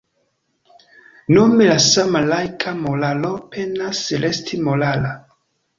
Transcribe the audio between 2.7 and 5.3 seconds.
moralo penas resti morala.